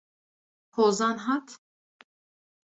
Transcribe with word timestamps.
Hozan 0.71 1.27
hat? 1.27 1.57